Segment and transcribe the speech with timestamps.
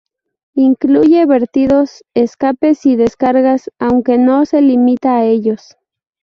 [0.55, 5.77] Incluye vertidos, escapes y descargas, aunque no se limita a ellos.